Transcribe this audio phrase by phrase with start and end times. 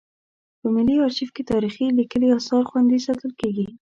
[0.59, 3.67] په ملي ارشیف کې تاریخي لیکلي اثار خوندي ساتل کیږي.